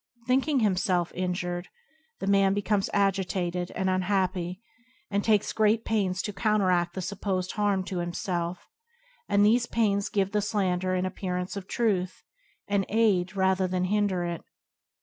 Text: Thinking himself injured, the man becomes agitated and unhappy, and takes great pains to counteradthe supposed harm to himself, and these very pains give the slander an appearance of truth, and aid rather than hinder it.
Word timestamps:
Thinking 0.25 0.61
himself 0.61 1.11
injured, 1.13 1.67
the 2.19 2.25
man 2.25 2.55
becomes 2.55 2.89
agitated 2.91 3.69
and 3.75 3.87
unhappy, 3.87 4.59
and 5.11 5.23
takes 5.23 5.53
great 5.53 5.85
pains 5.85 6.23
to 6.23 6.33
counteradthe 6.33 7.03
supposed 7.03 7.51
harm 7.51 7.83
to 7.83 7.99
himself, 7.99 8.67
and 9.29 9.45
these 9.45 9.67
very 9.67 9.75
pains 9.75 10.09
give 10.09 10.31
the 10.31 10.41
slander 10.41 10.95
an 10.95 11.05
appearance 11.05 11.55
of 11.55 11.67
truth, 11.67 12.23
and 12.67 12.83
aid 12.89 13.35
rather 13.35 13.67
than 13.67 13.83
hinder 13.83 14.23
it. 14.23 14.41